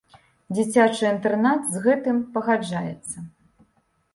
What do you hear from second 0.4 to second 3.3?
Дзіцячы інтэрнат з гэтым пагаджаецца.